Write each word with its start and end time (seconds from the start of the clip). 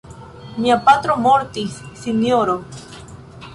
Mia 0.63 0.77
patro 0.87 1.17
mortis, 1.27 1.77
sinjoro. 2.05 2.59